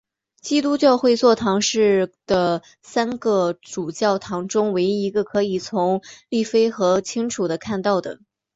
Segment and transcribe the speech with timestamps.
[0.41, 8.19] 基督教会座堂是的三个主教座堂中唯一一个可以从利菲河清楚地看到的。